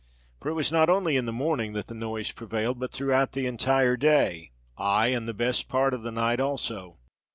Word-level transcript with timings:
For 0.41 0.49
it 0.49 0.53
was 0.55 0.71
not 0.71 0.89
only 0.89 1.15
in 1.15 1.25
the 1.25 1.31
morning 1.31 1.73
that 1.73 1.85
the 1.85 1.93
noise 1.93 2.31
prevailed, 2.31 2.79
but 2.79 2.91
throughout 2.91 3.33
the 3.33 3.45
entire 3.45 3.95
day—aye, 3.95 5.07
and 5.09 5.27
the 5.27 5.31
best 5.35 5.69
part 5.69 5.93
of 5.93 6.01
the 6.01 6.11
night 6.11 6.39
also. 6.39 6.97